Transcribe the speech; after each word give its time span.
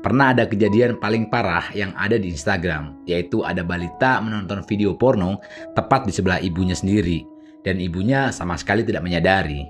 Pernah 0.00 0.32
ada 0.32 0.48
kejadian 0.48 0.96
paling 0.96 1.28
parah 1.28 1.68
yang 1.76 1.92
ada 1.92 2.16
di 2.16 2.32
Instagram, 2.32 3.04
yaitu 3.04 3.44
ada 3.44 3.60
balita 3.60 4.24
menonton 4.24 4.64
video 4.64 4.96
porno 4.96 5.36
tepat 5.76 6.08
di 6.08 6.12
sebelah 6.16 6.40
ibunya 6.40 6.72
sendiri, 6.72 7.20
dan 7.60 7.76
ibunya 7.76 8.32
sama 8.32 8.56
sekali 8.56 8.88
tidak 8.88 9.04
menyadari. 9.04 9.68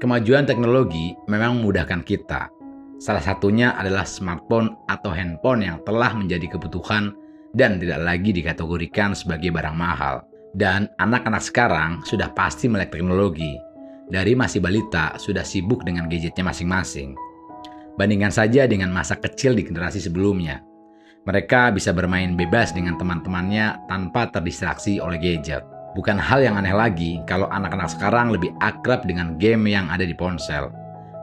Kemajuan 0.00 0.48
teknologi 0.48 1.12
memang 1.28 1.60
memudahkan 1.60 2.00
kita. 2.08 2.48
Salah 2.96 3.20
satunya 3.20 3.76
adalah 3.76 4.08
smartphone 4.08 4.72
atau 4.88 5.12
handphone 5.12 5.68
yang 5.68 5.84
telah 5.84 6.16
menjadi 6.16 6.56
kebutuhan 6.56 7.12
dan 7.52 7.76
tidak 7.76 8.00
lagi 8.00 8.32
dikategorikan 8.32 9.12
sebagai 9.12 9.52
barang 9.52 9.76
mahal. 9.76 10.24
Dan 10.56 10.88
anak-anak 10.96 11.44
sekarang 11.44 11.90
sudah 12.08 12.32
pasti 12.32 12.66
melek 12.68 12.94
teknologi. 12.96 13.56
Dari 14.08 14.32
masih 14.32 14.64
balita 14.64 15.12
sudah 15.20 15.44
sibuk 15.44 15.84
dengan 15.84 16.08
gadgetnya 16.08 16.48
masing-masing. 16.48 17.12
Bandingkan 18.00 18.32
saja 18.32 18.64
dengan 18.64 18.88
masa 18.88 19.20
kecil 19.20 19.52
di 19.52 19.66
generasi 19.66 20.00
sebelumnya. 20.00 20.64
Mereka 21.28 21.76
bisa 21.76 21.92
bermain 21.92 22.32
bebas 22.32 22.72
dengan 22.72 22.96
teman-temannya 22.96 23.84
tanpa 23.84 24.32
terdistraksi 24.32 24.96
oleh 24.96 25.20
gadget. 25.20 25.60
Bukan 25.92 26.16
hal 26.16 26.40
yang 26.40 26.56
aneh 26.56 26.72
lagi 26.72 27.20
kalau 27.28 27.52
anak-anak 27.52 27.92
sekarang 27.92 28.32
lebih 28.32 28.54
akrab 28.64 29.04
dengan 29.04 29.36
game 29.36 29.68
yang 29.68 29.92
ada 29.92 30.08
di 30.08 30.16
ponsel. 30.16 30.72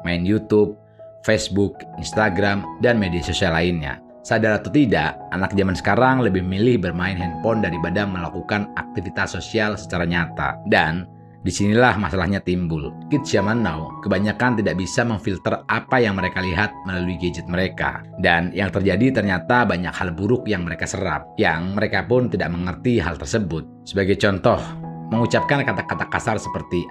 Main 0.06 0.22
YouTube, 0.22 0.78
Facebook, 1.26 1.82
Instagram, 1.98 2.62
dan 2.86 3.02
media 3.02 3.26
sosial 3.26 3.58
lainnya. 3.58 4.05
Sadar 4.26 4.58
atau 4.58 4.74
tidak, 4.74 5.22
anak 5.30 5.54
zaman 5.54 5.78
sekarang 5.78 6.26
lebih 6.26 6.42
milih 6.42 6.82
bermain 6.82 7.14
handphone 7.14 7.62
daripada 7.62 8.10
melakukan 8.10 8.74
aktivitas 8.74 9.38
sosial 9.38 9.78
secara 9.78 10.02
nyata. 10.02 10.58
Dan 10.66 11.06
di 11.46 11.54
sinilah 11.54 11.94
masalahnya 12.02 12.42
timbul. 12.42 12.90
Kids 13.14 13.30
zaman 13.30 13.62
now 13.62 13.94
kebanyakan 14.02 14.58
tidak 14.58 14.82
bisa 14.82 15.06
memfilter 15.06 15.62
apa 15.70 16.02
yang 16.02 16.18
mereka 16.18 16.42
lihat 16.42 16.74
melalui 16.90 17.22
gadget 17.22 17.46
mereka. 17.46 18.02
Dan 18.18 18.50
yang 18.50 18.74
terjadi 18.74 19.22
ternyata 19.22 19.62
banyak 19.62 19.94
hal 19.94 20.10
buruk 20.18 20.50
yang 20.50 20.66
mereka 20.66 20.90
serap, 20.90 21.38
yang 21.38 21.78
mereka 21.78 22.02
pun 22.10 22.26
tidak 22.26 22.50
mengerti 22.50 22.98
hal 22.98 23.22
tersebut. 23.22 23.86
Sebagai 23.86 24.18
contoh, 24.18 24.58
mengucapkan 25.14 25.62
kata-kata 25.62 26.10
kasar 26.10 26.42
seperti 26.42 26.82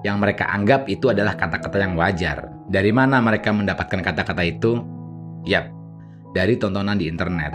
yang 0.00 0.16
mereka 0.22 0.48
anggap 0.48 0.86
itu 0.86 1.12
adalah 1.12 1.34
kata-kata 1.34 1.76
yang 1.82 1.98
wajar. 1.98 2.55
Dari 2.66 2.90
mana 2.90 3.22
mereka 3.22 3.54
mendapatkan 3.54 4.02
kata-kata 4.02 4.42
itu? 4.42 4.82
Yap, 5.46 5.70
dari 6.34 6.58
tontonan 6.58 6.98
di 6.98 7.06
internet. 7.06 7.54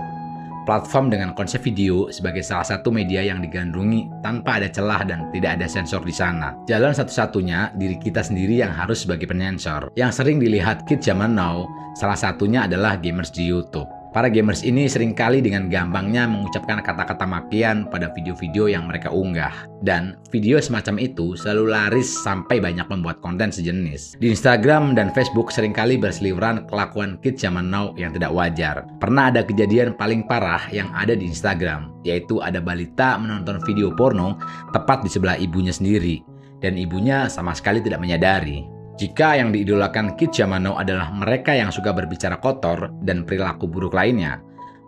Platform 0.63 1.11
dengan 1.11 1.33
konsep 1.35 1.59
video 1.65 2.07
sebagai 2.13 2.45
salah 2.45 2.63
satu 2.63 2.93
media 2.93 3.19
yang 3.19 3.41
digandrungi 3.43 4.23
tanpa 4.23 4.61
ada 4.61 4.69
celah 4.71 5.03
dan 5.03 5.27
tidak 5.33 5.59
ada 5.59 5.67
sensor 5.67 5.99
di 6.05 6.13
sana. 6.13 6.53
Jalan 6.69 6.95
satu-satunya 6.95 7.75
diri 7.75 7.97
kita 7.99 8.23
sendiri 8.23 8.61
yang 8.61 8.71
harus 8.71 9.03
sebagai 9.03 9.27
penyensor. 9.27 9.91
Yang 9.99 10.21
sering 10.21 10.37
dilihat 10.39 10.87
kids 10.87 11.09
zaman 11.09 11.35
now, 11.35 11.67
salah 11.97 12.15
satunya 12.15 12.69
adalah 12.69 12.95
gamers 12.95 13.33
di 13.33 13.49
YouTube. 13.49 14.00
Para 14.11 14.27
gamers 14.27 14.67
ini 14.67 14.91
sering 14.91 15.15
kali 15.15 15.39
dengan 15.39 15.71
gampangnya 15.71 16.27
mengucapkan 16.27 16.83
kata-kata 16.83 17.23
makian 17.23 17.87
pada 17.87 18.11
video-video 18.11 18.67
yang 18.67 18.91
mereka 18.91 19.07
unggah. 19.07 19.71
Dan 19.79 20.19
video 20.27 20.59
semacam 20.59 20.99
itu 20.99 21.39
selalu 21.39 21.71
laris 21.71 22.11
sampai 22.19 22.59
banyak 22.59 22.91
membuat 22.91 23.23
konten 23.23 23.55
sejenis. 23.55 24.19
Di 24.19 24.35
Instagram 24.35 24.99
dan 24.99 25.15
Facebook 25.15 25.47
sering 25.55 25.71
kali 25.71 25.95
berseliweran 25.95 26.67
kelakuan 26.67 27.23
kids 27.23 27.39
zaman 27.39 27.71
now 27.71 27.95
yang 27.95 28.11
tidak 28.11 28.35
wajar. 28.35 28.83
Pernah 28.99 29.31
ada 29.31 29.47
kejadian 29.47 29.95
paling 29.95 30.27
parah 30.27 30.67
yang 30.75 30.91
ada 30.91 31.15
di 31.15 31.31
Instagram, 31.31 31.95
yaitu 32.03 32.43
ada 32.43 32.59
balita 32.59 33.15
menonton 33.15 33.63
video 33.63 33.95
porno 33.95 34.35
tepat 34.75 35.07
di 35.07 35.09
sebelah 35.09 35.39
ibunya 35.39 35.71
sendiri. 35.71 36.19
Dan 36.59 36.75
ibunya 36.75 37.31
sama 37.31 37.55
sekali 37.55 37.79
tidak 37.79 38.03
menyadari. 38.03 38.80
Jika 39.01 39.33
yang 39.33 39.49
diidolakan 39.49 40.13
now 40.61 40.77
adalah 40.77 41.09
mereka 41.09 41.57
yang 41.57 41.73
suka 41.73 41.89
berbicara 41.89 42.37
kotor 42.37 42.93
dan 43.01 43.25
perilaku 43.25 43.65
buruk 43.65 43.97
lainnya, 43.97 44.37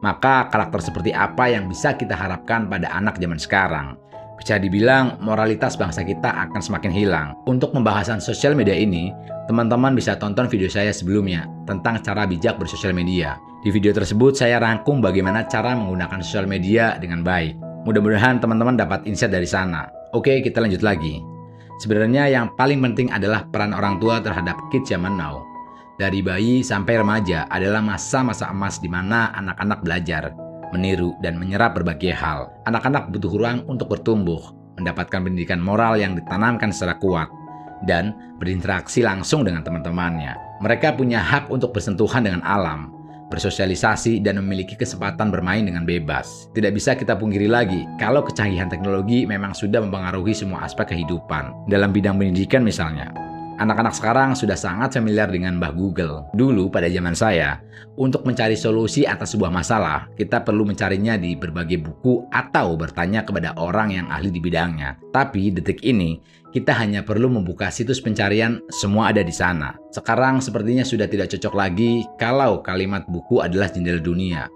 maka 0.05 0.53
karakter 0.53 0.85
seperti 0.85 1.09
apa 1.09 1.49
yang 1.49 1.65
bisa 1.65 1.97
kita 1.97 2.13
harapkan 2.13 2.69
pada 2.69 2.93
anak 2.93 3.17
zaman 3.17 3.41
sekarang? 3.41 3.97
Bisa 4.37 4.61
dibilang 4.61 5.17
moralitas 5.17 5.73
bangsa 5.73 6.05
kita 6.05 6.29
akan 6.29 6.61
semakin 6.61 6.93
hilang. 6.93 7.33
Untuk 7.49 7.73
pembahasan 7.73 8.21
sosial 8.21 8.53
media 8.53 8.77
ini, 8.77 9.09
teman-teman 9.49 9.97
bisa 9.97 10.13
tonton 10.21 10.45
video 10.45 10.69
saya 10.69 10.93
sebelumnya 10.93 11.49
tentang 11.65 11.97
cara 12.05 12.29
bijak 12.29 12.61
bersosial 12.61 12.93
media. 12.93 13.41
Di 13.65 13.73
video 13.73 13.97
tersebut 13.97 14.37
saya 14.37 14.61
rangkum 14.61 15.01
bagaimana 15.01 15.49
cara 15.49 15.73
menggunakan 15.73 16.21
sosial 16.21 16.45
media 16.45 17.01
dengan 17.01 17.25
baik. 17.25 17.57
Mudah-mudahan 17.89 18.37
teman-teman 18.37 18.77
dapat 18.77 19.09
insight 19.09 19.33
dari 19.33 19.49
sana. 19.49 19.89
Oke, 20.13 20.45
kita 20.45 20.61
lanjut 20.61 20.85
lagi. 20.85 21.32
Sebenarnya 21.81 22.29
yang 22.29 22.53
paling 22.53 22.79
penting 22.81 23.09
adalah 23.09 23.45
peran 23.49 23.73
orang 23.73 23.97
tua 23.97 24.21
terhadap 24.21 24.57
kids 24.69 24.93
zaman 24.93 25.17
now. 25.17 25.41
Dari 25.97 26.25
bayi 26.25 26.65
sampai 26.65 27.01
remaja 27.01 27.45
adalah 27.49 27.81
masa-masa 27.81 28.49
emas 28.49 28.81
di 28.81 28.89
mana 28.89 29.29
anak-anak 29.37 29.85
belajar, 29.85 30.33
meniru, 30.73 31.13
dan 31.21 31.37
menyerap 31.37 31.77
berbagai 31.77 32.13
hal. 32.17 32.49
Anak-anak 32.65 33.13
butuh 33.13 33.29
ruang 33.29 33.61
untuk 33.69 33.93
bertumbuh, 33.93 34.41
mendapatkan 34.81 35.21
pendidikan 35.21 35.61
moral 35.61 36.01
yang 36.01 36.17
ditanamkan 36.17 36.73
secara 36.73 36.97
kuat, 36.97 37.29
dan 37.85 38.17
berinteraksi 38.41 39.05
langsung 39.05 39.45
dengan 39.45 39.61
teman-temannya. 39.61 40.33
Mereka 40.65 40.97
punya 40.97 41.21
hak 41.21 41.53
untuk 41.53 41.77
bersentuhan 41.77 42.25
dengan 42.25 42.41
alam, 42.41 42.89
bersosialisasi, 43.31 44.23
dan 44.23 44.39
memiliki 44.39 44.75
kesempatan 44.79 45.31
bermain 45.31 45.63
dengan 45.63 45.87
bebas. 45.87 46.51
Tidak 46.55 46.71
bisa 46.71 46.95
kita 46.97 47.15
pungkiri 47.19 47.47
lagi 47.47 47.87
kalau 48.01 48.23
kecanggihan 48.23 48.71
teknologi 48.71 49.23
memang 49.27 49.51
sudah 49.55 49.83
mempengaruhi 49.83 50.35
semua 50.35 50.65
aspek 50.67 50.95
kehidupan. 50.95 51.67
Dalam 51.67 51.91
bidang 51.93 52.19
pendidikan 52.19 52.63
misalnya, 52.65 53.11
Anak-anak 53.63 53.95
sekarang 53.95 54.29
sudah 54.35 54.59
sangat 54.59 54.99
familiar 54.99 55.31
dengan 55.31 55.55
Mbah 55.55 55.71
Google. 55.71 56.27
Dulu 56.35 56.67
pada 56.67 56.91
zaman 56.91 57.15
saya, 57.15 57.63
untuk 57.95 58.27
mencari 58.27 58.59
solusi 58.59 59.07
atas 59.07 59.31
sebuah 59.31 59.47
masalah, 59.47 60.11
kita 60.19 60.43
perlu 60.43 60.67
mencarinya 60.67 61.15
di 61.15 61.31
berbagai 61.39 61.79
buku 61.79 62.27
atau 62.27 62.75
bertanya 62.75 63.23
kepada 63.23 63.55
orang 63.55 63.95
yang 63.95 64.11
ahli 64.11 64.35
di 64.35 64.43
bidangnya. 64.43 64.99
Tapi 65.15 65.47
detik 65.55 65.79
ini, 65.79 66.19
kita 66.51 66.75
hanya 66.75 67.07
perlu 67.07 67.31
membuka 67.31 67.71
situs 67.71 68.03
pencarian, 68.03 68.59
semua 68.67 69.15
ada 69.15 69.23
di 69.23 69.31
sana. 69.31 69.79
Sekarang 69.95 70.43
sepertinya 70.43 70.83
sudah 70.83 71.07
tidak 71.07 71.31
cocok 71.31 71.55
lagi 71.55 72.03
kalau 72.19 72.59
kalimat 72.59 73.07
buku 73.07 73.39
adalah 73.39 73.71
jendela 73.71 74.03
dunia. 74.03 74.51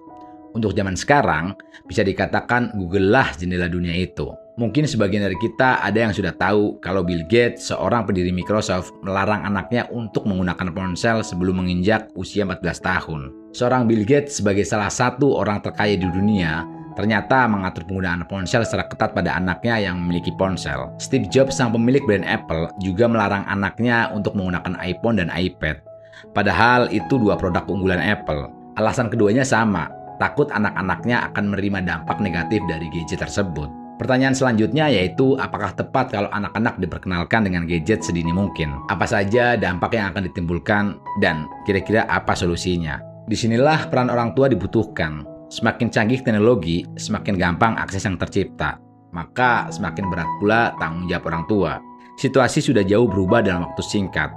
Untuk 0.52 0.76
zaman 0.76 1.00
sekarang, 1.00 1.56
bisa 1.88 2.04
dikatakan 2.04 2.76
Google 2.76 3.08
lah 3.08 3.32
jendela 3.40 3.72
dunia 3.72 3.96
itu. 3.96 4.47
Mungkin 4.58 4.90
sebagian 4.90 5.22
dari 5.22 5.38
kita 5.38 5.86
ada 5.86 6.10
yang 6.10 6.10
sudah 6.10 6.34
tahu 6.34 6.82
kalau 6.82 7.06
Bill 7.06 7.22
Gates, 7.30 7.70
seorang 7.70 8.10
pendiri 8.10 8.34
Microsoft, 8.34 8.90
melarang 9.06 9.46
anaknya 9.46 9.86
untuk 9.94 10.26
menggunakan 10.26 10.74
ponsel 10.74 11.22
sebelum 11.22 11.62
menginjak 11.62 12.10
usia 12.18 12.42
14 12.42 12.66
tahun. 12.82 13.22
Seorang 13.54 13.86
Bill 13.86 14.02
Gates 14.02 14.42
sebagai 14.42 14.66
salah 14.66 14.90
satu 14.90 15.38
orang 15.38 15.62
terkaya 15.62 15.94
di 15.94 16.10
dunia, 16.10 16.66
ternyata 16.98 17.46
mengatur 17.46 17.86
penggunaan 17.86 18.26
ponsel 18.26 18.66
secara 18.66 18.90
ketat 18.90 19.14
pada 19.14 19.38
anaknya 19.38 19.78
yang 19.78 20.02
memiliki 20.02 20.34
ponsel. 20.34 20.90
Steve 20.98 21.30
Jobs, 21.30 21.54
sang 21.54 21.70
pemilik 21.70 22.02
brand 22.10 22.26
Apple, 22.26 22.74
juga 22.82 23.06
melarang 23.06 23.46
anaknya 23.46 24.10
untuk 24.10 24.34
menggunakan 24.34 24.74
iPhone 24.82 25.22
dan 25.22 25.30
iPad. 25.38 25.86
Padahal 26.34 26.90
itu 26.90 27.22
dua 27.22 27.38
produk 27.38 27.62
unggulan 27.70 28.02
Apple. 28.02 28.50
Alasan 28.82 29.14
keduanya 29.14 29.46
sama, 29.46 29.86
takut 30.18 30.50
anak-anaknya 30.50 31.30
akan 31.30 31.54
menerima 31.54 31.86
dampak 31.86 32.18
negatif 32.18 32.58
dari 32.66 32.90
gadget 32.90 33.22
tersebut. 33.22 33.87
Pertanyaan 33.98 34.38
selanjutnya 34.38 34.94
yaitu 34.94 35.34
apakah 35.42 35.74
tepat 35.74 36.14
kalau 36.14 36.30
anak-anak 36.30 36.78
diperkenalkan 36.78 37.50
dengan 37.50 37.66
gadget 37.66 38.06
sedini 38.06 38.30
mungkin? 38.30 38.78
Apa 38.94 39.10
saja 39.10 39.58
dampak 39.58 39.98
yang 39.98 40.14
akan 40.14 40.30
ditimbulkan 40.30 41.02
dan 41.18 41.50
kira-kira 41.66 42.06
apa 42.06 42.38
solusinya? 42.38 43.02
Di 43.26 43.34
sinilah 43.34 43.90
peran 43.90 44.14
orang 44.14 44.38
tua 44.38 44.54
dibutuhkan. 44.54 45.26
Semakin 45.50 45.90
canggih 45.90 46.22
teknologi, 46.22 46.86
semakin 46.94 47.42
gampang 47.42 47.74
akses 47.74 48.06
yang 48.06 48.22
tercipta. 48.22 48.78
Maka 49.18 49.74
semakin 49.74 50.06
berat 50.14 50.30
pula 50.38 50.78
tanggung 50.78 51.10
jawab 51.10 51.34
orang 51.34 51.44
tua. 51.50 51.74
Situasi 52.22 52.62
sudah 52.62 52.86
jauh 52.86 53.10
berubah 53.10 53.42
dalam 53.42 53.66
waktu 53.66 53.82
singkat. 53.82 54.30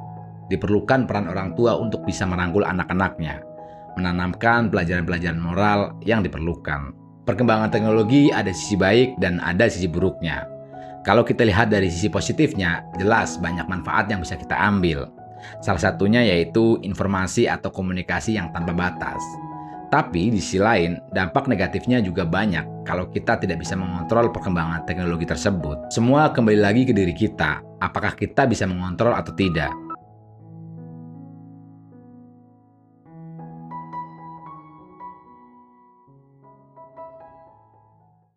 Diperlukan 0.48 1.04
peran 1.04 1.28
orang 1.28 1.52
tua 1.52 1.76
untuk 1.76 2.02
bisa 2.08 2.24
merangkul 2.24 2.64
anak-anaknya, 2.64 3.44
menanamkan 4.00 4.72
pelajaran-pelajaran 4.72 5.38
moral 5.38 5.94
yang 6.00 6.24
diperlukan. 6.24 6.99
Perkembangan 7.28 7.68
teknologi 7.68 8.32
ada 8.32 8.48
sisi 8.50 8.80
baik 8.80 9.20
dan 9.20 9.38
ada 9.44 9.68
sisi 9.68 9.86
buruknya. 9.86 10.48
Kalau 11.04 11.24
kita 11.24 11.44
lihat 11.48 11.72
dari 11.72 11.88
sisi 11.88 12.12
positifnya, 12.12 12.84
jelas 13.00 13.40
banyak 13.40 13.64
manfaat 13.68 14.08
yang 14.12 14.20
bisa 14.20 14.36
kita 14.36 14.56
ambil. 14.56 15.08
Salah 15.64 15.80
satunya 15.80 16.20
yaitu 16.20 16.76
informasi 16.84 17.48
atau 17.48 17.72
komunikasi 17.72 18.36
yang 18.36 18.52
tanpa 18.52 18.76
batas. 18.76 19.20
Tapi 19.90 20.30
di 20.30 20.38
sisi 20.38 20.62
lain, 20.62 21.02
dampak 21.10 21.50
negatifnya 21.50 21.98
juga 21.98 22.22
banyak 22.22 22.86
kalau 22.86 23.10
kita 23.10 23.42
tidak 23.42 23.58
bisa 23.58 23.74
mengontrol 23.74 24.30
perkembangan 24.30 24.86
teknologi 24.86 25.26
tersebut. 25.26 25.90
Semua 25.90 26.30
kembali 26.30 26.60
lagi 26.62 26.86
ke 26.86 26.94
diri 26.94 27.10
kita, 27.10 27.58
apakah 27.82 28.14
kita 28.14 28.46
bisa 28.46 28.70
mengontrol 28.70 29.16
atau 29.16 29.34
tidak. 29.34 29.89